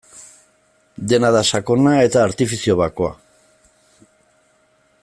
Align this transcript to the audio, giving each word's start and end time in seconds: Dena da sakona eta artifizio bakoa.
Dena 1.11 1.31
da 1.35 1.43
sakona 1.49 1.93
eta 2.07 2.25
artifizio 2.29 2.79
bakoa. 2.81 3.13